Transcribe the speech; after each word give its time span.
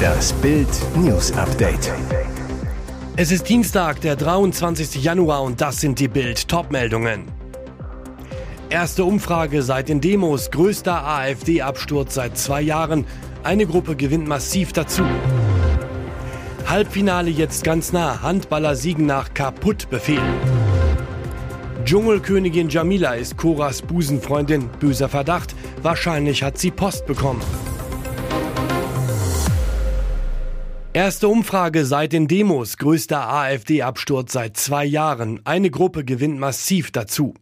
Das 0.00 0.32
Bild 0.34 0.68
News 0.96 1.32
Update. 1.32 1.92
Es 3.16 3.30
ist 3.30 3.48
Dienstag, 3.48 4.00
der 4.00 4.16
23. 4.16 5.02
Januar 5.02 5.42
und 5.42 5.60
das 5.60 5.80
sind 5.80 5.98
die 5.98 6.08
Bild 6.08 6.48
Topmeldungen. 6.48 7.24
Erste 8.70 9.04
Umfrage 9.04 9.62
seit 9.62 9.88
den 9.88 10.00
Demos, 10.00 10.50
größter 10.50 11.06
AfD-Absturz 11.06 12.14
seit 12.14 12.38
zwei 12.38 12.62
Jahren. 12.62 13.04
Eine 13.42 13.66
Gruppe 13.66 13.96
gewinnt 13.96 14.28
massiv 14.28 14.72
dazu. 14.72 15.04
Halbfinale 16.66 17.30
jetzt 17.30 17.64
ganz 17.64 17.92
nah, 17.92 18.22
Handballer 18.22 18.76
siegen 18.76 19.06
nach 19.06 19.34
Kaputtbefehl. 19.34 20.22
Dschungelkönigin 21.84 22.68
Jamila 22.68 23.14
ist 23.14 23.36
Koras 23.36 23.82
Busenfreundin. 23.82 24.68
Böser 24.78 25.08
Verdacht, 25.08 25.56
wahrscheinlich 25.82 26.42
hat 26.42 26.58
sie 26.58 26.70
Post 26.70 27.06
bekommen. 27.06 27.40
Erste 30.92 31.28
Umfrage 31.28 31.86
seit 31.86 32.12
den 32.12 32.26
Demos, 32.26 32.76
größter 32.76 33.28
AfD-Absturz 33.32 34.32
seit 34.32 34.56
zwei 34.56 34.84
Jahren. 34.84 35.40
Eine 35.44 35.70
Gruppe 35.70 36.04
gewinnt 36.04 36.40
massiv 36.40 36.90
dazu. 36.90 37.34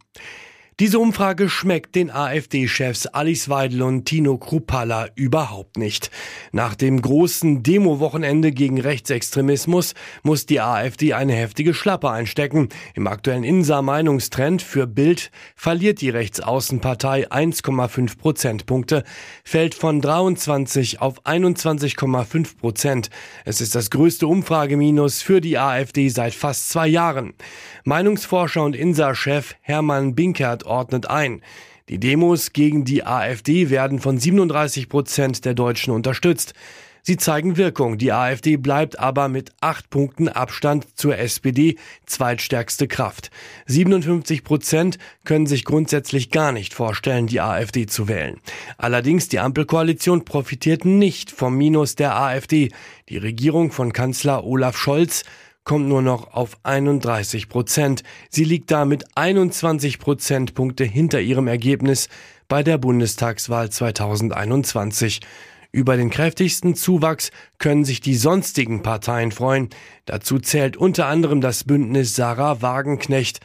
Diese 0.79 0.97
Umfrage 0.97 1.49
schmeckt 1.49 1.95
den 1.95 2.09
AfD-Chefs 2.09 3.05
Alice 3.07 3.49
Weidel 3.49 3.81
und 3.81 4.05
Tino 4.05 4.37
Krupalla 4.37 5.09
überhaupt 5.15 5.77
nicht. 5.77 6.09
Nach 6.53 6.73
dem 6.73 7.01
großen 7.01 7.63
Demo-Wochenende 7.63 8.53
gegen 8.53 8.79
Rechtsextremismus 8.79 9.93
muss 10.23 10.45
die 10.45 10.61
AfD 10.61 11.13
eine 11.13 11.33
heftige 11.33 11.73
Schlappe 11.73 12.09
einstecken. 12.09 12.69
Im 12.93 13.07
aktuellen 13.07 13.43
Insa-Meinungstrend 13.43 14.61
für 14.61 14.87
Bild 14.87 15.31
verliert 15.53 15.99
die 15.99 16.11
Rechtsaußenpartei 16.11 17.29
1,5 17.29 18.17
Prozentpunkte, 18.17 19.03
fällt 19.43 19.75
von 19.75 19.99
23 19.99 21.01
auf 21.01 21.25
21,5 21.25 22.57
Prozent. 22.57 23.09
Es 23.43 23.59
ist 23.59 23.75
das 23.75 23.89
größte 23.89 24.27
Umfrageminus 24.27 25.21
für 25.21 25.41
die 25.41 25.57
AfD 25.57 26.07
seit 26.07 26.33
fast 26.33 26.69
zwei 26.69 26.87
Jahren. 26.87 27.33
Meinungsforscher 27.83 28.63
und 28.63 28.77
Insa-Chef 28.77 29.55
Hermann 29.59 30.15
Binkert 30.15 30.68
ordnet 30.69 31.09
ein. 31.09 31.41
Die 31.89 31.99
Demos 31.99 32.53
gegen 32.53 32.85
die 32.85 33.03
AfD 33.03 33.69
werden 33.69 33.99
von 33.99 34.17
37 34.17 34.89
Prozent 34.89 35.43
der 35.43 35.55
Deutschen 35.55 35.91
unterstützt. 35.91 36.53
Sie 37.01 37.17
zeigen 37.17 37.57
Wirkung. 37.57 37.97
Die 37.97 38.11
AfD 38.11 38.57
bleibt 38.57 38.99
aber 38.99 39.29
mit 39.29 39.51
acht 39.61 39.89
Punkten 39.89 40.29
Abstand 40.29 40.97
zur 40.97 41.17
SPD 41.17 41.77
zweitstärkste 42.05 42.87
Kraft. 42.87 43.31
57 43.65 44.43
Prozent 44.43 44.99
können 45.23 45.47
sich 45.47 45.65
grundsätzlich 45.65 46.29
gar 46.29 46.51
nicht 46.51 46.75
vorstellen, 46.75 47.25
die 47.25 47.41
AfD 47.41 47.87
zu 47.87 48.07
wählen. 48.07 48.39
Allerdings 48.77 49.27
die 49.27 49.39
Ampelkoalition 49.39 50.25
profitiert 50.25 50.85
nicht 50.85 51.31
vom 51.31 51.57
Minus 51.57 51.95
der 51.95 52.15
AfD. 52.15 52.69
Die 53.09 53.17
Regierung 53.17 53.71
von 53.71 53.93
Kanzler 53.93 54.43
Olaf 54.43 54.77
Scholz 54.77 55.23
kommt 55.69 55.87
nur 55.87 56.01
noch 56.01 56.33
auf 56.33 56.57
31 56.63 57.47
Prozent. 57.47 58.01
Sie 58.31 58.43
liegt 58.43 58.71
damit 58.71 59.05
21 59.13 59.99
Prozentpunkte 59.99 60.83
hinter 60.83 61.21
ihrem 61.21 61.47
Ergebnis 61.47 62.09
bei 62.47 62.63
der 62.63 62.79
Bundestagswahl 62.79 63.69
2021. 63.69 65.19
Über 65.71 65.95
den 65.95 66.09
kräftigsten 66.09 66.73
Zuwachs 66.73 67.29
können 67.59 67.85
sich 67.85 68.01
die 68.01 68.15
sonstigen 68.15 68.81
Parteien 68.81 69.31
freuen. 69.31 69.69
Dazu 70.05 70.39
zählt 70.39 70.75
unter 70.75 71.05
anderem 71.05 71.39
das 71.39 71.65
Bündnis 71.65 72.15
Sarah 72.15 72.63
Wagenknecht. 72.63 73.39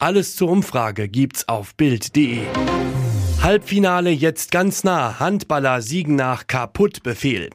Alles 0.00 0.34
zur 0.34 0.50
Umfrage 0.50 1.08
gibt's 1.08 1.46
auf 1.46 1.76
Bild.de. 1.76 2.40
Halbfinale 3.42 4.10
jetzt 4.10 4.50
ganz 4.50 4.84
nah. 4.84 5.20
Handballer 5.20 5.80
siegen 5.80 6.16
nach 6.16 6.48
Kaputtbefehl. 6.48 7.50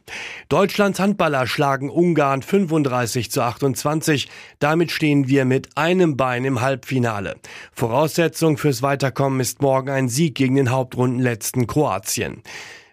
Deutschlands 0.49 0.99
Handballer 0.99 1.45
schlagen 1.45 1.89
Ungarn 1.89 2.41
35 2.41 3.29
zu 3.29 3.41
28. 3.41 4.29
Damit 4.59 4.91
stehen 4.91 5.27
wir 5.27 5.45
mit 5.45 5.77
einem 5.77 6.17
Bein 6.17 6.45
im 6.45 6.61
Halbfinale. 6.61 7.35
Voraussetzung 7.73 8.57
fürs 8.57 8.81
Weiterkommen 8.81 9.39
ist 9.39 9.61
morgen 9.61 9.89
ein 9.89 10.09
Sieg 10.09 10.35
gegen 10.35 10.55
den 10.55 10.71
Hauptrundenletzten 10.71 11.67
Kroatien. 11.67 12.41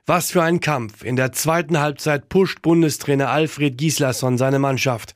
Was 0.05 0.33
für 0.33 0.43
ein 0.43 0.59
Kampf. 0.59 1.05
In 1.05 1.15
der 1.15 1.33
zweiten 1.33 1.79
Halbzeit 1.79 2.29
pusht 2.29 2.63
Bundestrainer 2.63 3.31
Alfred 3.31 3.79
Gislason 3.79 4.37
seine 4.37 4.59
Mannschaft. 4.59 5.15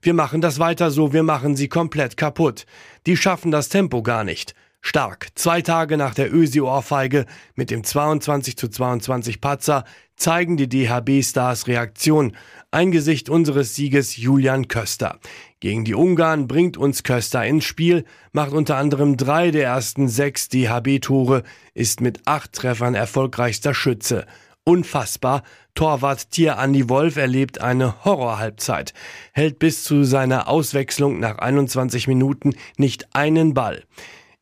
Wir 0.00 0.14
machen 0.14 0.40
das 0.40 0.60
weiter 0.60 0.92
so, 0.92 1.12
wir 1.12 1.24
machen 1.24 1.56
sie 1.56 1.68
komplett 1.68 2.16
kaputt. 2.16 2.64
Die 3.06 3.16
schaffen 3.16 3.50
das 3.50 3.68
Tempo 3.68 4.04
gar 4.04 4.22
nicht. 4.22 4.54
Stark. 4.86 5.30
Zwei 5.34 5.62
Tage 5.62 5.96
nach 5.96 6.14
der 6.14 6.32
Ösi-Ohrfeige 6.32 7.26
mit 7.56 7.72
dem 7.72 7.82
22 7.82 8.56
zu 8.56 8.68
22 8.68 9.40
Patzer 9.40 9.84
zeigen 10.14 10.56
die 10.56 10.68
DHB-Stars 10.68 11.66
Reaktion. 11.66 12.36
Ein 12.70 12.92
Gesicht 12.92 13.28
unseres 13.28 13.74
Sieges 13.74 14.16
Julian 14.16 14.68
Köster. 14.68 15.18
Gegen 15.58 15.84
die 15.84 15.96
Ungarn 15.96 16.46
bringt 16.46 16.76
uns 16.76 17.02
Köster 17.02 17.44
ins 17.44 17.64
Spiel, 17.64 18.04
macht 18.30 18.52
unter 18.52 18.76
anderem 18.76 19.16
drei 19.16 19.50
der 19.50 19.64
ersten 19.64 20.06
sechs 20.08 20.48
DHB-Tore, 20.50 21.42
ist 21.74 22.00
mit 22.00 22.20
acht 22.24 22.52
Treffern 22.52 22.94
erfolgreichster 22.94 23.74
Schütze. 23.74 24.24
Unfassbar. 24.62 25.42
Torwart 25.74 26.30
Tier 26.30 26.58
Andi 26.58 26.88
Wolf 26.88 27.16
erlebt 27.16 27.60
eine 27.60 28.04
Horrorhalbzeit, 28.04 28.94
hält 29.32 29.58
bis 29.58 29.82
zu 29.82 30.04
seiner 30.04 30.46
Auswechslung 30.46 31.18
nach 31.18 31.38
21 31.38 32.06
Minuten 32.06 32.54
nicht 32.76 33.08
einen 33.14 33.52
Ball. 33.52 33.82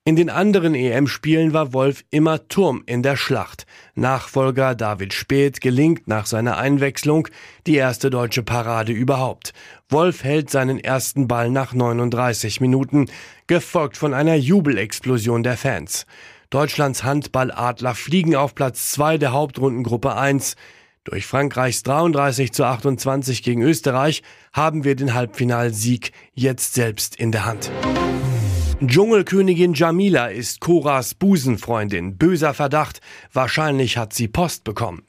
In 0.07 0.17
den 0.17 0.29
anderen 0.29 0.75
EM-Spielen 0.75 1.55
war 1.55 1.73
Wolf 1.73 2.05
immer 2.11 2.47
Turm 2.49 2.83
in 2.85 3.03
der 3.03 3.17
Schlacht. 3.17 3.65
Nachfolger 3.95 4.75
David 4.75 5.15
Speth 5.15 5.63
gelingt 5.63 6.09
nach 6.09 6.27
seiner 6.27 6.59
Einwechslung 6.59 7.27
die 7.67 7.77
erste 7.77 8.11
deutsche 8.11 8.43
Parade 8.43 8.93
überhaupt. 8.93 9.55
Wolf 9.89 10.23
hält 10.23 10.51
seinen 10.51 10.79
ersten 10.79 11.27
Ball 11.27 11.49
nach 11.49 11.73
39 11.73 12.61
Minuten, 12.61 13.07
gefolgt 13.47 13.97
von 13.97 14.13
einer 14.13 14.35
Jubelexplosion 14.35 15.43
der 15.43 15.57
Fans. 15.57 16.05
Deutschlands 16.51 17.03
Handballadler 17.03 17.95
fliegen 17.95 18.37
auf 18.37 18.55
Platz 18.55 18.93
2 18.93 19.17
der 19.17 19.33
Hauptrundengruppe 19.33 20.15
1. 20.15 20.57
Durch 21.05 21.25
Frankreichs 21.25 21.83
33 21.83 22.53
zu 22.53 22.65
28 22.65 23.43
gegen 23.43 23.63
Österreich 23.63 24.23
haben 24.53 24.85
wir 24.85 24.97
den 24.97 25.15
Halbfinalsieg 25.15 26.13
jetzt 26.35 26.75
selbst 26.75 27.17
in 27.17 27.33
der 27.33 27.47
Hand. 27.47 27.71
Dschungelkönigin 28.83 29.73
Jamila 29.75 30.27
ist 30.27 30.61
Koras 30.61 31.15
Busenfreundin. 31.15 32.19
Böser 32.19 32.55
Verdacht. 32.55 33.01
Wahrscheinlich 33.33 33.97
hat 33.97 34.13
sie 34.13 34.27
Post 34.27 34.65
bekommen. 34.65 35.03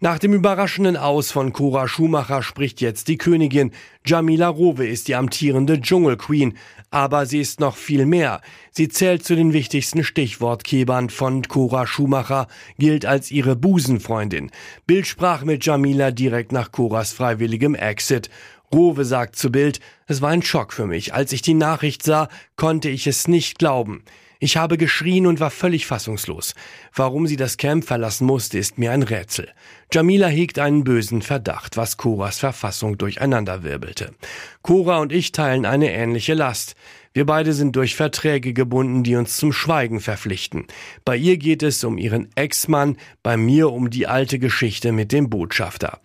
Nach 0.00 0.18
dem 0.18 0.32
überraschenden 0.32 0.96
Aus 0.96 1.30
von 1.30 1.52
Cora 1.52 1.86
Schumacher 1.86 2.42
spricht 2.42 2.80
jetzt 2.80 3.08
die 3.08 3.18
Königin. 3.18 3.70
Jamila 4.04 4.48
Rowe 4.48 4.84
ist 4.84 5.08
die 5.08 5.14
amtierende 5.14 5.80
Dschungelqueen. 5.80 6.56
Aber 6.90 7.26
sie 7.26 7.40
ist 7.40 7.60
noch 7.60 7.76
viel 7.76 8.06
mehr. 8.06 8.40
Sie 8.70 8.88
zählt 8.88 9.24
zu 9.24 9.36
den 9.36 9.52
wichtigsten 9.52 10.04
Stichwortkebern 10.04 11.10
von 11.10 11.42
Cora 11.42 11.86
Schumacher, 11.86 12.48
gilt 12.78 13.06
als 13.06 13.30
ihre 13.30 13.56
Busenfreundin. 13.56 14.50
Bild 14.86 15.06
sprach 15.06 15.44
mit 15.44 15.64
Jamila 15.64 16.10
direkt 16.10 16.50
nach 16.50 16.72
Coras 16.72 17.12
freiwilligem 17.12 17.74
Exit. 17.74 18.30
Rowe 18.74 19.04
sagt 19.04 19.36
zu 19.36 19.52
Bild, 19.52 19.80
es 20.06 20.22
war 20.22 20.30
ein 20.30 20.42
Schock 20.42 20.72
für 20.72 20.86
mich. 20.86 21.12
Als 21.14 21.32
ich 21.32 21.42
die 21.42 21.54
Nachricht 21.54 22.02
sah, 22.02 22.28
konnte 22.56 22.88
ich 22.88 23.06
es 23.06 23.28
nicht 23.28 23.58
glauben. 23.58 24.02
Ich 24.40 24.56
habe 24.56 24.76
geschrien 24.76 25.28
und 25.28 25.38
war 25.38 25.50
völlig 25.50 25.86
fassungslos. 25.86 26.54
Warum 26.92 27.28
sie 27.28 27.36
das 27.36 27.58
Camp 27.58 27.84
verlassen 27.84 28.26
musste, 28.26 28.58
ist 28.58 28.76
mir 28.76 28.90
ein 28.90 29.04
Rätsel. 29.04 29.48
Jamila 29.92 30.26
hegt 30.26 30.58
einen 30.58 30.82
bösen 30.82 31.22
Verdacht, 31.22 31.76
was 31.76 31.96
Coras 31.96 32.40
Verfassung 32.40 32.98
durcheinanderwirbelte. 32.98 34.14
Cora 34.62 34.98
und 34.98 35.12
ich 35.12 35.30
teilen 35.30 35.64
eine 35.64 35.92
ähnliche 35.92 36.34
Last. 36.34 36.74
Wir 37.12 37.24
beide 37.24 37.52
sind 37.52 37.76
durch 37.76 37.94
Verträge 37.94 38.52
gebunden, 38.52 39.04
die 39.04 39.14
uns 39.14 39.36
zum 39.36 39.52
Schweigen 39.52 40.00
verpflichten. 40.00 40.66
Bei 41.04 41.16
ihr 41.16 41.36
geht 41.36 41.62
es 41.62 41.84
um 41.84 41.96
ihren 41.96 42.28
Ex-Mann, 42.34 42.96
bei 43.22 43.36
mir 43.36 43.70
um 43.70 43.90
die 43.90 44.08
alte 44.08 44.40
Geschichte 44.40 44.90
mit 44.90 45.12
dem 45.12 45.30
Botschafter. 45.30 46.00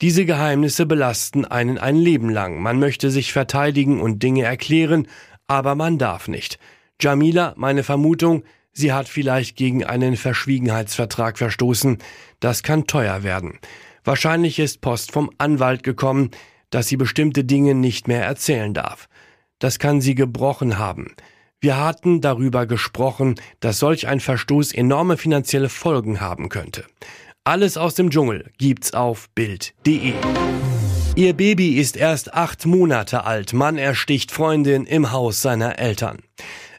Diese 0.00 0.24
Geheimnisse 0.24 0.86
belasten 0.86 1.44
einen 1.44 1.76
ein 1.76 1.96
Leben 1.96 2.30
lang. 2.30 2.62
Man 2.62 2.78
möchte 2.78 3.10
sich 3.10 3.32
verteidigen 3.32 4.00
und 4.00 4.22
Dinge 4.22 4.44
erklären, 4.44 5.08
aber 5.48 5.74
man 5.74 5.98
darf 5.98 6.28
nicht. 6.28 6.60
Jamila, 7.00 7.54
meine 7.56 7.82
Vermutung, 7.82 8.44
sie 8.72 8.92
hat 8.92 9.08
vielleicht 9.08 9.56
gegen 9.56 9.84
einen 9.84 10.16
Verschwiegenheitsvertrag 10.16 11.36
verstoßen. 11.36 11.98
Das 12.38 12.62
kann 12.62 12.86
teuer 12.86 13.24
werden. 13.24 13.58
Wahrscheinlich 14.04 14.60
ist 14.60 14.80
Post 14.82 15.10
vom 15.10 15.30
Anwalt 15.38 15.82
gekommen, 15.82 16.30
dass 16.70 16.86
sie 16.86 16.96
bestimmte 16.96 17.42
Dinge 17.44 17.74
nicht 17.74 18.06
mehr 18.06 18.24
erzählen 18.24 18.74
darf. 18.74 19.08
Das 19.58 19.80
kann 19.80 20.00
sie 20.00 20.14
gebrochen 20.14 20.78
haben. 20.78 21.16
Wir 21.60 21.76
hatten 21.76 22.20
darüber 22.20 22.66
gesprochen, 22.66 23.34
dass 23.58 23.80
solch 23.80 24.06
ein 24.06 24.20
Verstoß 24.20 24.72
enorme 24.72 25.16
finanzielle 25.16 25.68
Folgen 25.68 26.20
haben 26.20 26.50
könnte. 26.50 26.84
Alles 27.48 27.78
aus 27.78 27.94
dem 27.94 28.10
Dschungel 28.10 28.50
gibt's 28.58 28.92
auf 28.92 29.30
Bild.de. 29.34 30.12
Ihr 31.16 31.32
Baby 31.32 31.78
ist 31.78 31.96
erst 31.96 32.34
acht 32.34 32.66
Monate 32.66 33.24
alt. 33.24 33.54
Mann 33.54 33.78
ersticht 33.78 34.32
Freundin 34.32 34.84
im 34.84 35.12
Haus 35.12 35.40
seiner 35.40 35.78
Eltern. 35.78 36.18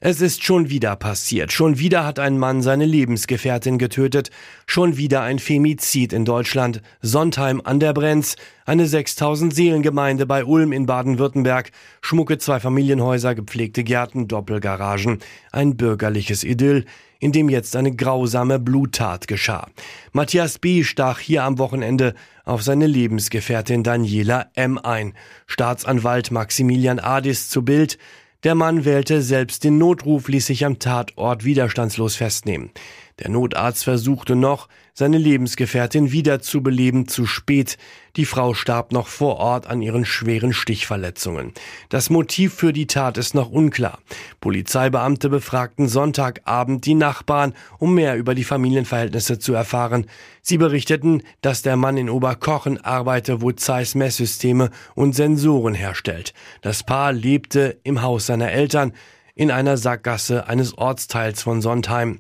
Es 0.01 0.21
ist 0.21 0.45
schon 0.45 0.69
wieder 0.69 0.95
passiert. 0.95 1.51
Schon 1.51 1.77
wieder 1.77 2.05
hat 2.05 2.19
ein 2.19 2.37
Mann 2.37 2.61
seine 2.61 2.85
Lebensgefährtin 2.85 3.77
getötet. 3.77 4.31
Schon 4.65 4.95
wieder 4.95 5.23
ein 5.23 5.39
Femizid 5.39 6.13
in 6.13 6.23
Deutschland. 6.23 6.81
Sontheim 7.01 7.59
an 7.61 7.81
der 7.81 7.91
Brenz. 7.91 8.37
Eine 8.65 8.87
6000 8.87 9.53
Seelengemeinde 9.53 10.25
bei 10.25 10.45
Ulm 10.45 10.71
in 10.71 10.85
Baden-Württemberg. 10.85 11.71
Schmucke 12.01 12.37
zwei 12.37 12.61
Familienhäuser, 12.61 13.35
gepflegte 13.35 13.83
Gärten, 13.83 14.29
Doppelgaragen. 14.29 15.19
Ein 15.51 15.75
bürgerliches 15.75 16.45
Idyll, 16.45 16.85
in 17.19 17.33
dem 17.33 17.49
jetzt 17.49 17.75
eine 17.75 17.93
grausame 17.93 18.57
Bluttat 18.57 19.27
geschah. 19.27 19.67
Matthias 20.13 20.59
B. 20.59 20.85
stach 20.85 21.19
hier 21.19 21.43
am 21.43 21.57
Wochenende 21.59 22.13
auf 22.45 22.63
seine 22.63 22.87
Lebensgefährtin 22.87 23.83
Daniela 23.83 24.49
M. 24.55 24.77
ein. 24.77 25.13
Staatsanwalt 25.45 26.31
Maximilian 26.31 26.99
Adis 26.99 27.49
zu 27.49 27.65
Bild. 27.65 27.97
Der 28.45 28.55
Mann 28.55 28.85
wählte 28.85 29.21
selbst 29.21 29.65
den 29.65 29.77
Notruf, 29.77 30.29
ließ 30.29 30.45
sich 30.45 30.63
am 30.63 30.79
Tatort 30.79 31.43
widerstandslos 31.43 32.15
festnehmen. 32.15 32.71
Der 33.19 33.29
Notarzt 33.29 33.83
versuchte 33.83 34.35
noch, 34.35 34.69
seine 34.93 35.17
Lebensgefährtin 35.17 36.11
wiederzubeleben, 36.11 37.07
zu 37.07 37.25
spät. 37.25 37.77
Die 38.15 38.25
Frau 38.25 38.53
starb 38.53 38.91
noch 38.91 39.07
vor 39.07 39.37
Ort 39.37 39.67
an 39.67 39.81
ihren 39.81 40.05
schweren 40.05 40.53
Stichverletzungen. 40.53 41.53
Das 41.89 42.09
Motiv 42.09 42.53
für 42.53 42.73
die 42.73 42.87
Tat 42.87 43.17
ist 43.17 43.35
noch 43.35 43.49
unklar. 43.49 43.99
Polizeibeamte 44.41 45.29
befragten 45.29 45.87
Sonntagabend 45.87 46.85
die 46.85 46.95
Nachbarn, 46.95 47.53
um 47.77 47.93
mehr 47.93 48.15
über 48.15 48.35
die 48.35 48.43
Familienverhältnisse 48.43 49.39
zu 49.39 49.53
erfahren. 49.53 50.05
Sie 50.41 50.57
berichteten, 50.57 51.23
dass 51.41 51.61
der 51.61 51.75
Mann 51.75 51.97
in 51.97 52.09
Oberkochen 52.09 52.83
arbeite, 52.83 53.41
wo 53.41 53.51
Zeiss 53.51 53.95
Messsysteme 53.95 54.69
und 54.95 55.13
Sensoren 55.13 55.73
herstellt. 55.73 56.33
Das 56.61 56.83
Paar 56.83 57.11
lebte 57.11 57.77
im 57.83 58.01
Haus 58.01 58.25
seiner 58.25 58.51
Eltern 58.51 58.93
in 59.35 59.51
einer 59.51 59.77
Sackgasse 59.77 60.47
eines 60.47 60.77
Ortsteils 60.77 61.43
von 61.43 61.61
Sondheim. 61.61 62.19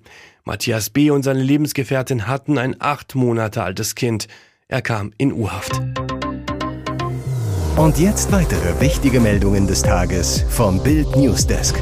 Matthias 0.49 0.89
B. 0.89 1.11
und 1.11 1.21
seine 1.21 1.43
Lebensgefährtin 1.43 2.25
hatten 2.25 2.57
ein 2.57 2.75
acht 2.79 3.13
Monate 3.13 3.61
altes 3.61 3.93
Kind. 3.93 4.27
Er 4.67 4.81
kam 4.81 5.13
in 5.19 5.31
U-Haft. 5.31 5.79
Und 7.77 7.99
jetzt 7.99 8.31
weitere 8.31 8.81
wichtige 8.81 9.19
Meldungen 9.19 9.67
des 9.67 9.83
Tages 9.83 10.43
vom 10.49 10.81
Bild 10.81 11.15
Newsdesk. 11.15 11.79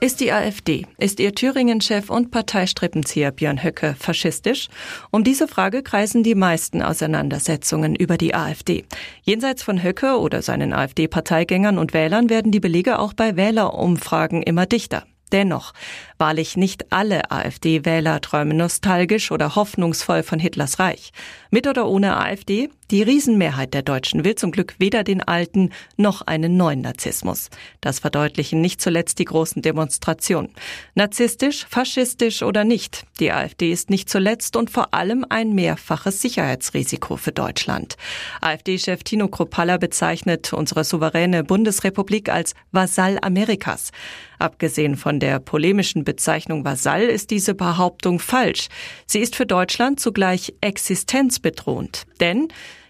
Ist 0.00 0.20
die 0.20 0.32
AfD, 0.32 0.86
ist 0.96 1.20
ihr 1.20 1.34
Thüringen-Chef 1.34 2.08
und 2.08 2.30
Parteistrippenzieher 2.30 3.30
Björn 3.30 3.62
Höcke 3.62 3.94
faschistisch? 3.98 4.68
Um 5.10 5.24
diese 5.24 5.46
Frage 5.46 5.82
kreisen 5.82 6.22
die 6.22 6.34
meisten 6.34 6.80
Auseinandersetzungen 6.80 7.94
über 7.94 8.16
die 8.16 8.34
AfD. 8.34 8.86
Jenseits 9.24 9.62
von 9.62 9.82
Höcke 9.82 10.18
oder 10.18 10.40
seinen 10.40 10.72
AfD-Parteigängern 10.72 11.76
und 11.76 11.92
Wählern 11.92 12.30
werden 12.30 12.50
die 12.50 12.60
Belege 12.60 12.98
auch 12.98 13.12
bei 13.12 13.36
Wählerumfragen 13.36 14.42
immer 14.42 14.64
dichter. 14.64 15.04
Dennoch, 15.32 15.72
wahrlich 16.22 16.56
nicht 16.56 16.92
alle 16.92 17.32
AfD-Wähler 17.32 18.20
träumen 18.20 18.56
nostalgisch 18.56 19.32
oder 19.32 19.56
hoffnungsvoll 19.56 20.22
von 20.22 20.38
Hitlers 20.38 20.78
Reich. 20.78 21.10
Mit 21.50 21.66
oder 21.66 21.88
ohne 21.88 22.16
AfD, 22.16 22.70
die 22.92 23.02
Riesenmehrheit 23.02 23.74
der 23.74 23.82
Deutschen 23.82 24.22
will 24.22 24.36
zum 24.36 24.52
Glück 24.52 24.74
weder 24.78 25.02
den 25.02 25.20
alten 25.20 25.70
noch 25.96 26.22
einen 26.22 26.56
neuen 26.56 26.82
Narzissmus. 26.82 27.48
Das 27.80 27.98
verdeutlichen 27.98 28.60
nicht 28.60 28.80
zuletzt 28.80 29.18
die 29.18 29.24
großen 29.24 29.62
Demonstrationen. 29.62 30.50
Narzisstisch, 30.94 31.66
faschistisch 31.68 32.42
oder 32.42 32.62
nicht, 32.62 33.04
die 33.18 33.32
AfD 33.32 33.72
ist 33.72 33.90
nicht 33.90 34.08
zuletzt 34.08 34.54
und 34.54 34.70
vor 34.70 34.94
allem 34.94 35.26
ein 35.28 35.54
mehrfaches 35.54 36.22
Sicherheitsrisiko 36.22 37.16
für 37.16 37.32
Deutschland. 37.32 37.96
AfD-Chef 38.42 39.02
Tino 39.02 39.26
Kropalla 39.26 39.76
bezeichnet 39.76 40.52
unsere 40.52 40.84
souveräne 40.84 41.42
Bundesrepublik 41.42 42.28
als 42.28 42.54
Vasall 42.70 43.18
Amerikas. 43.22 43.90
Abgesehen 44.38 44.96
von 44.96 45.20
der 45.20 45.38
polemischen 45.38 46.02
Bezeichnung 46.12 46.62
Vasall 46.62 47.04
ist 47.04 47.30
diese 47.30 47.54
Behauptung 47.54 48.18
falsch. 48.18 48.68
Sie 49.06 49.20
ist 49.20 49.34
für 49.34 49.46
Deutschland 49.46 49.98
zugleich 49.98 50.52
existenzbedrohend. 50.60 52.02
Denn 52.20 52.48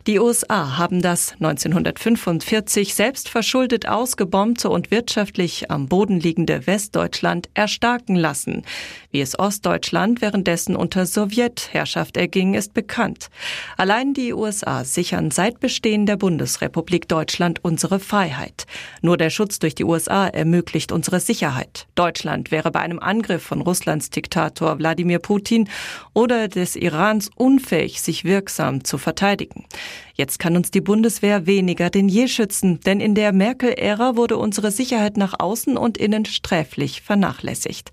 die 0.09 0.19
USA 0.19 0.79
haben 0.79 1.01
das 1.01 1.35
1945 1.35 2.93
selbst 2.93 3.29
verschuldet 3.29 3.87
ausgebombte 3.89 4.69
und 4.69 4.91
wirtschaftlich 4.91 5.71
am 5.71 5.87
Boden 5.87 6.19
liegende 6.19 6.67
Westdeutschland 6.67 7.49
erstarken 7.55 8.17
lassen. 8.17 8.65
Wie 9.13 9.21
es 9.21 9.39
Ostdeutschland 9.39 10.21
währenddessen 10.21 10.75
unter 10.75 11.07
Sowjetherrschaft 11.07 12.17
erging, 12.17 12.55
ist 12.55 12.75
bekannt. 12.75 13.29
Allein 13.77 14.13
die 14.13 14.33
USA 14.33 14.83
sichern 14.83 15.31
seit 15.31 15.61
Bestehen 15.61 16.05
der 16.05 16.17
Bundesrepublik 16.17 17.07
Deutschland 17.07 17.65
unsere 17.65 18.01
Freiheit. 18.01 18.67
Nur 19.03 19.17
der 19.17 19.31
Schutz 19.31 19.61
durch 19.61 19.77
die 19.77 19.85
USA 19.85 20.27
ermöglicht 20.27 20.91
unsere 20.91 21.21
Sicherheit. 21.21 21.87
Deutschland 21.95 22.51
wäre 22.51 22.73
bei 22.73 22.81
einem 22.81 22.99
Angriff 22.99 23.45
von 23.45 23.61
Russlands 23.61 24.11
Diktator 24.11 24.81
Wladimir 24.81 25.21
Putin 25.21 25.69
oder 26.13 26.49
des 26.49 26.75
Irans 26.75 27.31
unfähig, 27.37 28.01
sich 28.03 28.25
wirksam 28.25 28.83
zu 28.83 28.99
verteidigen. 28.99 29.65
Jetzt 30.15 30.39
kann 30.39 30.57
uns 30.57 30.71
die 30.71 30.81
Bundeswehr 30.81 31.47
weniger 31.47 31.91
denn 31.91 32.09
je 32.09 32.29
schützen, 32.29 32.81
denn 32.81 33.01
in 33.01 33.15
der 33.15 33.33
Merkel-Ära 33.33 34.17
wurde 34.17 34.37
unsere 34.37 34.71
Sicherheit 34.71 35.17
nach 35.17 35.35
außen 35.39 35.77
und 35.77 35.99
innen 35.99 36.25
sträflich 36.25 37.03
vernachlässigt. 37.03 37.91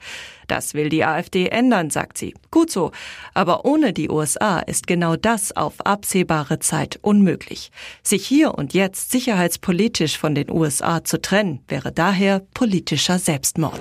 Das 0.50 0.74
will 0.74 0.90
die 0.90 1.06
AfD 1.06 1.48
ändern, 1.48 1.92
sagt 1.92 2.18
sie. 2.18 2.34
Gut 2.50 2.72
so. 2.72 2.92
Aber 3.36 3.66
ohne 3.66 3.94
die 3.94 4.10
USA 4.10 4.60
ist 4.60 4.88
genau 4.88 5.16
das 5.16 5.56
auf 5.56 5.86
absehbare 5.86 6.60
Zeit 6.60 6.98
unmöglich. 7.02 7.72
Sich 8.02 8.26
hier 8.26 8.56
und 8.56 8.74
jetzt 8.74 9.12
sicherheitspolitisch 9.12 10.18
von 10.18 10.34
den 10.34 10.50
USA 10.50 11.04
zu 11.04 11.22
trennen, 11.22 11.60
wäre 11.68 11.92
daher 11.92 12.42
politischer 12.54 13.20
Selbstmord. 13.20 13.80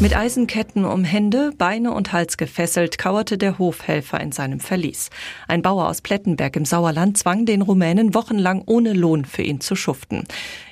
Mit 0.00 0.14
Eisenketten 0.14 0.84
um 0.84 1.04
Hände, 1.04 1.52
Beine 1.56 1.92
und 1.92 2.12
Hals 2.12 2.36
gefesselt, 2.36 2.98
kauerte 2.98 3.38
der 3.38 3.58
Hofhelfer 3.58 4.20
in 4.20 4.32
seinem 4.32 4.60
Verlies. 4.60 5.08
Ein 5.48 5.62
Bauer 5.62 5.88
aus 5.88 6.02
Plettenberg 6.02 6.56
im 6.56 6.64
Sauerland 6.64 7.16
zwang 7.16 7.46
den 7.46 7.62
Rumänen 7.62 8.12
wochenlang 8.12 8.62
ohne 8.66 8.92
Lohn 8.92 9.24
für 9.24 9.42
ihn 9.42 9.60
zu 9.60 9.76
schuften. 9.76 10.24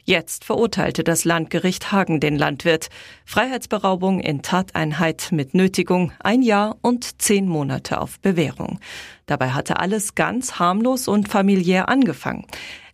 Jetzt 0.04 0.44
verurteilte 0.44 1.04
das 1.04 1.24
Landgericht 1.24 1.92
Hagen 1.92 2.18
den 2.18 2.36
Landwirt. 2.36 2.88
Freiheitsberaubung 3.24 4.20
in 4.20 4.42
Tateinheit 4.42 5.28
mit 5.30 5.54
Nötigung, 5.54 6.12
ein 6.18 6.42
Jahr 6.42 6.76
und 6.82 7.22
zehn 7.22 7.46
Monate 7.46 8.00
auf 8.00 8.18
Bewährung. 8.18 8.80
Dabei 9.26 9.50
hatte 9.50 9.78
alles 9.78 10.14
ganz 10.14 10.58
harmlos 10.58 11.08
und 11.08 11.28
familiär 11.28 11.88
angefangen. 11.88 12.46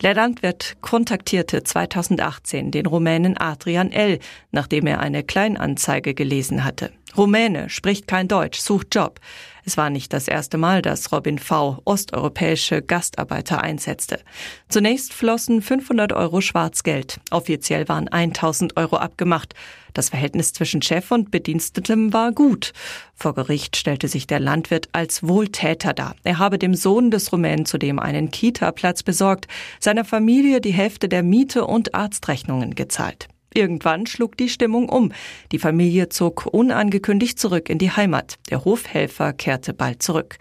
Der 0.03 0.15
Landwirt 0.15 0.77
kontaktierte 0.81 1.65
2018 1.65 2.71
den 2.71 2.87
Rumänen 2.87 3.37
Adrian 3.39 3.91
L., 3.91 4.19
nachdem 4.53 4.87
er 4.87 5.01
eine 5.01 5.25
Kleinanzeige 5.25 6.15
gelesen 6.15 6.65
hatte. 6.65 6.93
Rumäne, 7.17 7.69
spricht 7.71 8.07
kein 8.07 8.29
Deutsch, 8.29 8.61
sucht 8.61 8.95
Job. 8.95 9.19
Es 9.65 9.77
war 9.77 9.91
nicht 9.91 10.13
das 10.13 10.29
erste 10.29 10.57
Mal, 10.57 10.83
dass 10.83 11.11
Robin 11.11 11.39
V. 11.39 11.81
osteuropäische 11.85 12.81
Gastarbeiter 12.81 13.61
einsetzte. 13.63 14.21
Zunächst 14.69 15.13
flossen 15.13 15.63
500 15.63 16.13
Euro 16.13 16.41
Schwarzgeld. 16.41 17.21
Offiziell 17.31 17.89
waren 17.89 18.09
1000 18.09 18.77
Euro 18.77 18.97
abgemacht. 18.97 19.55
Das 19.99 20.11
Verhältnis 20.11 20.53
zwischen 20.53 20.81
Chef 20.81 21.11
und 21.11 21.33
Bedienstetem 21.33 22.13
war 22.13 22.31
gut. 22.31 22.73
Vor 23.17 23.35
Gericht 23.35 23.75
stellte 23.75 24.07
sich 24.07 24.29
der 24.29 24.39
Landwirt 24.39 24.89
als 24.93 25.27
Wohltäter 25.27 25.93
dar. 25.93 26.15
Er 26.23 26.39
habe 26.39 26.57
dem 26.57 26.75
Sohn 26.75 27.11
des 27.11 27.33
Rumänen 27.33 27.67
zudem 27.67 27.99
einen 27.99 28.31
Kita-Platz 28.31 29.03
besorgt, 29.03 29.49
seiner 29.81 30.05
Familie 30.05 30.61
die 30.61 30.71
Hälfte 30.71 31.09
der 31.09 31.25
Miete 31.25 31.65
und 31.65 31.97
Arztrechnungen 31.97 32.77
gezahlt. 32.77 33.27
Irgendwann 33.53 34.07
schlug 34.07 34.37
die 34.37 34.49
Stimmung 34.49 34.89
um. 34.89 35.11
Die 35.51 35.59
Familie 35.59 36.09
zog 36.11 36.47
unangekündigt 36.47 37.37
zurück 37.37 37.69
in 37.69 37.79
die 37.79 37.91
Heimat. 37.91 38.39
Der 38.51 38.65
Hofhelfer 38.65 39.33
kehrte 39.33 39.75
bald 39.75 40.01
zurück. 40.01 40.39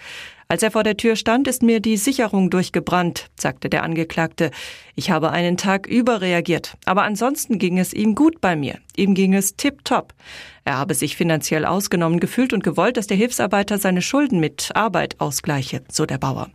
Als 0.50 0.64
er 0.64 0.72
vor 0.72 0.84
der 0.84 0.96
Tür 0.96 1.18
stand, 1.18 1.46
ist 1.50 1.62
mir 1.62 1.82
die 1.82 1.98
Sicherung 1.98 2.50
durchgebrannt, 2.50 3.30
sagte 3.38 3.70
der 3.70 3.84
Angeklagte. 3.84 4.52
Ich 4.96 5.12
habe 5.12 5.32
einen 5.32 5.58
Tag 5.58 5.88
überreagiert, 5.88 6.78
aber 6.86 7.04
ansonsten 7.04 7.60
ging 7.60 7.78
es 7.78 7.94
ihm 7.94 8.16
gut 8.16 8.40
bei 8.40 8.56
mir. 8.56 8.80
Ihm 8.96 9.14
ging 9.14 9.34
es 9.34 9.58
tipptopp. 9.58 10.14
Er 10.68 10.78
habe 10.78 10.96
sich 10.96 11.16
finanziell 11.16 11.64
ausgenommen 11.64 12.20
gefühlt 12.20 12.52
und 12.52 12.62
gewollt, 12.62 12.98
dass 12.98 13.08
der 13.08 13.16
Hilfsarbeiter 13.16 13.78
seine 13.78 14.02
Schulden 14.02 14.42
mit 14.42 14.72
Arbeit 14.76 15.16
ausgleiche, 15.18 15.82
so 15.90 16.06
der 16.06 16.18
Bauer. 16.18 16.50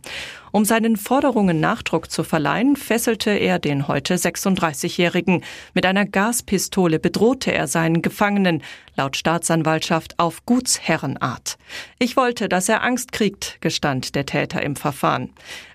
Um 0.51 0.65
seinen 0.65 0.97
Forderungen 0.97 1.59
Nachdruck 1.59 2.11
zu 2.11 2.23
verleihen, 2.23 2.75
fesselte 2.75 3.31
er 3.31 3.57
den 3.57 3.87
heute 3.87 4.13
36-Jährigen. 4.13 5.43
Mit 5.73 5.87
einer 5.87 6.05
Gaspistole 6.05 6.99
bedrohte 6.99 7.51
er 7.51 7.65
seinen 7.65 8.03
Gefangenen, 8.03 8.61
laut 8.95 9.17
Staatsanwaltschaft 9.17 10.19
auf 10.19 10.45
Gutsherrenart. 10.45 11.57
Ich 11.97 12.15
wollte, 12.15 12.49
dass 12.49 12.69
er 12.69 12.83
Angst 12.83 13.13
kriegt, 13.13 13.57
gestand 13.61 14.13
der 14.13 14.27
Täter 14.27 14.61
im 14.61 14.75
Verfahren. 14.75 15.31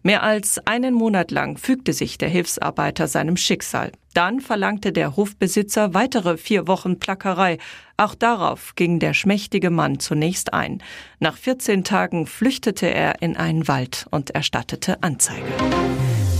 Mehr 0.08 0.22
als 0.22 0.58
einen 0.66 0.94
Monat 0.94 1.30
lang 1.30 1.58
fügte 1.58 1.92
sich 1.92 2.16
der 2.16 2.30
Hilfsarbeiter 2.30 3.08
seinem 3.08 3.36
Schicksal. 3.36 3.92
Dann 4.14 4.40
verlangte 4.40 4.90
der 4.90 5.16
Hofbesitzer 5.16 5.92
weitere 5.92 6.38
vier 6.38 6.66
Wochen 6.66 6.98
Plackerei. 6.98 7.58
Auch 7.98 8.14
darauf 8.14 8.74
ging 8.74 9.00
der 9.00 9.12
schmächtige 9.12 9.68
Mann 9.68 10.00
zunächst 10.00 10.54
ein. 10.54 10.82
Nach 11.20 11.36
14 11.36 11.84
Tagen 11.84 12.26
flüchtete 12.26 12.86
er 12.86 13.20
in 13.20 13.36
einen 13.36 13.68
Wald 13.68 14.06
und 14.10 14.30
erstattete 14.30 15.02
Anzeige. 15.02 15.44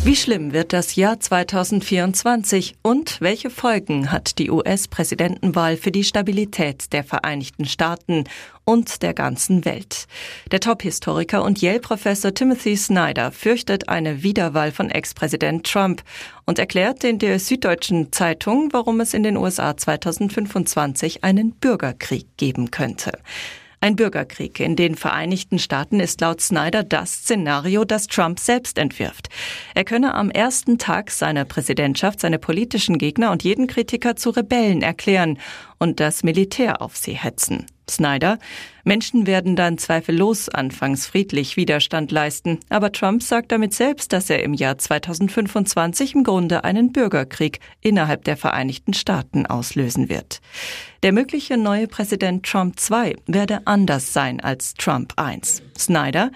Wie 0.05 0.17
schlimm 0.17 0.53
wird 0.53 0.73
das 0.73 0.95
Jahr 0.95 1.19
2024 1.21 2.77
und 2.83 3.21
welche 3.21 3.51
Folgen 3.51 4.11
hat 4.11 4.39
die 4.39 4.51
US-Präsidentenwahl 4.51 5.77
für 5.77 5.91
die 5.91 6.05
Stabilität 6.05 6.93
der 6.93 7.05
Vereinigten 7.05 7.67
Staaten 7.67 8.25
und 8.65 9.03
der 9.03 9.13
ganzen 9.13 9.65
Welt? 9.65 10.07
Der 10.53 10.61
Top-Historiker 10.61 11.43
und 11.43 11.61
Yale-Professor 11.61 12.33
Timothy 12.33 12.77
Snyder 12.77 13.33
fürchtet 13.33 13.89
eine 13.89 14.23
Wiederwahl 14.23 14.71
von 14.73 14.89
Ex-Präsident 14.89 15.67
Trump 15.67 16.03
und 16.47 16.59
erklärt 16.59 17.05
in 17.05 17.19
der 17.19 17.39
Süddeutschen 17.41 18.13
Zeitung, 18.13 18.69
warum 18.73 19.01
es 19.01 19.15
in 19.15 19.25
den 19.25 19.37
USA 19.37 19.77
2025 19.77 21.25
einen 21.25 21.53
Bürgerkrieg 21.53 22.27
geben 22.37 22.71
könnte. 22.71 23.13
Ein 23.81 23.95
Bürgerkrieg 23.95 24.59
in 24.59 24.75
den 24.75 24.97
Vereinigten 24.97 25.61
Staaten 25.61 26.01
ist 26.01 26.21
laut 26.21 26.41
Snyder 26.41 26.83
das 26.83 27.13
Szenario, 27.13 27.85
das 27.85 28.09
Trump 28.09 28.41
selbst 28.41 28.77
entwirft. 28.77 29.29
Er 29.75 29.85
könne 29.85 30.15
am 30.15 30.31
ersten 30.31 30.79
Tag 30.79 31.13
seiner 31.13 31.45
Präsidentschaft 31.45 32.19
seine 32.19 32.41
politischen 32.41 32.99
Gegner 32.99 33.31
und 33.31 33.45
jeden 33.45 33.69
Kritiker 33.69 34.17
zu 34.17 34.31
Rebellen 34.31 34.83
erklären 34.83 35.39
und 35.79 36.01
das 36.01 36.25
Militär 36.25 36.83
auf 36.83 36.97
sie 36.97 37.15
hetzen. 37.15 37.67
Snyder. 37.91 38.39
Menschen 38.85 39.27
werden 39.27 39.57
dann 39.57 39.79
zweifellos 39.79 40.49
anfangs 40.49 41.07
friedlich 41.07 41.57
Widerstand 41.57 42.11
leisten, 42.11 42.59
aber 42.69 42.93
Trump 42.93 43.23
sagt 43.23 43.53
damit 43.53 43.75
selbst, 43.75 44.13
dass 44.13 44.31
er 44.31 44.43
im 44.43 44.55
Jahr 44.55 44.79
2025 44.79 46.15
im 46.15 46.25
Grunde 46.25 46.65
einen 46.65 46.93
Bürgerkrieg 46.93 47.61
innerhalb 47.81 48.25
der 48.25 48.37
Vereinigten 48.37 48.95
Staaten 48.95 49.47
auslösen 49.47 50.09
wird. 50.09 50.41
Der 51.03 51.13
mögliche 51.13 51.57
neue 51.57 51.87
Präsident 51.87 52.45
Trump 52.45 52.77
II 52.91 53.17
werde 53.27 53.67
anders 53.67 54.13
sein 54.13 54.41
als 54.41 54.75
Trump 54.75 55.15
I. 55.21 55.41
Snyder 55.79 56.31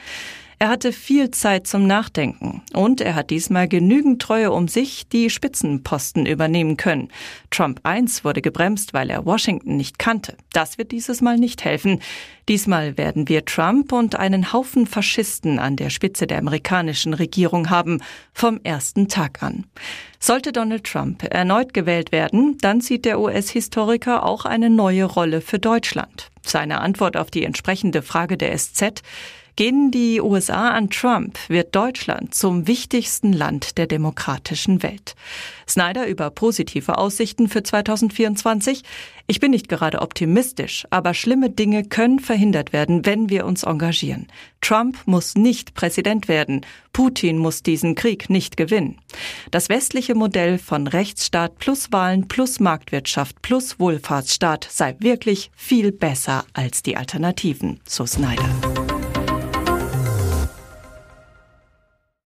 er 0.62 0.68
hatte 0.68 0.92
viel 0.92 1.32
Zeit 1.32 1.66
zum 1.66 1.88
Nachdenken 1.88 2.62
und 2.72 3.00
er 3.00 3.16
hat 3.16 3.30
diesmal 3.30 3.66
genügend 3.66 4.22
Treue 4.22 4.52
um 4.52 4.68
sich, 4.68 5.08
die 5.08 5.28
Spitzenposten 5.28 6.24
übernehmen 6.24 6.76
können. 6.76 7.08
Trump 7.50 7.80
I 7.84 8.04
wurde 8.22 8.42
gebremst, 8.42 8.94
weil 8.94 9.10
er 9.10 9.26
Washington 9.26 9.76
nicht 9.76 9.98
kannte. 9.98 10.36
Das 10.52 10.78
wird 10.78 10.92
dieses 10.92 11.20
Mal 11.20 11.36
nicht 11.36 11.64
helfen. 11.64 11.98
Diesmal 12.48 12.96
werden 12.96 13.28
wir 13.28 13.44
Trump 13.44 13.90
und 13.90 14.14
einen 14.14 14.52
Haufen 14.52 14.86
Faschisten 14.86 15.58
an 15.58 15.74
der 15.74 15.90
Spitze 15.90 16.28
der 16.28 16.38
amerikanischen 16.38 17.12
Regierung 17.12 17.68
haben, 17.68 18.00
vom 18.32 18.60
ersten 18.62 19.08
Tag 19.08 19.42
an. 19.42 19.66
Sollte 20.20 20.52
Donald 20.52 20.84
Trump 20.84 21.24
erneut 21.24 21.74
gewählt 21.74 22.12
werden, 22.12 22.56
dann 22.60 22.80
sieht 22.80 23.04
der 23.04 23.18
US-Historiker 23.18 24.24
auch 24.24 24.44
eine 24.44 24.70
neue 24.70 25.06
Rolle 25.06 25.40
für 25.40 25.58
Deutschland. 25.58 26.30
Seine 26.46 26.80
Antwort 26.80 27.16
auf 27.16 27.32
die 27.32 27.44
entsprechende 27.44 28.02
Frage 28.02 28.36
der 28.36 28.56
SZ 28.56 29.02
Gehen 29.54 29.90
die 29.90 30.20
USA 30.22 30.70
an 30.70 30.88
Trump, 30.88 31.38
wird 31.48 31.74
Deutschland 31.74 32.34
zum 32.34 32.66
wichtigsten 32.66 33.34
Land 33.34 33.76
der 33.76 33.86
demokratischen 33.86 34.82
Welt. 34.82 35.14
Snyder 35.68 36.06
über 36.06 36.30
positive 36.30 36.96
Aussichten 36.96 37.48
für 37.48 37.62
2024. 37.62 38.82
Ich 39.26 39.40
bin 39.40 39.50
nicht 39.50 39.68
gerade 39.68 40.00
optimistisch, 40.00 40.86
aber 40.88 41.12
schlimme 41.12 41.50
Dinge 41.50 41.84
können 41.84 42.18
verhindert 42.18 42.72
werden, 42.72 43.04
wenn 43.04 43.28
wir 43.28 43.44
uns 43.44 43.62
engagieren. 43.62 44.26
Trump 44.62 44.98
muss 45.04 45.34
nicht 45.34 45.74
Präsident 45.74 46.28
werden. 46.28 46.64
Putin 46.94 47.36
muss 47.36 47.62
diesen 47.62 47.94
Krieg 47.94 48.30
nicht 48.30 48.56
gewinnen. 48.56 48.98
Das 49.50 49.68
westliche 49.68 50.14
Modell 50.14 50.58
von 50.58 50.86
Rechtsstaat 50.86 51.58
plus 51.58 51.92
Wahlen 51.92 52.26
plus 52.26 52.58
Marktwirtschaft 52.58 53.42
plus 53.42 53.78
Wohlfahrtsstaat 53.78 54.66
sei 54.70 54.96
wirklich 54.98 55.50
viel 55.54 55.92
besser 55.92 56.44
als 56.54 56.82
die 56.82 56.96
Alternativen, 56.96 57.80
so 57.86 58.06
Snyder. 58.06 58.48